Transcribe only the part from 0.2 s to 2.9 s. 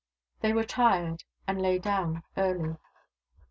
They were tired, and laj^ down early.